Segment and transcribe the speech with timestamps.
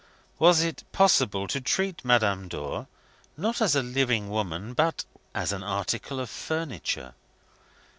[0.39, 2.87] Was it possible to treat Madame Dor,
[3.37, 7.13] not as a living woman, but as an article of furniture?